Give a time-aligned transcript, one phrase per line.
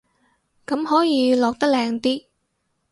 [0.65, 2.25] 咁可以落得靚啲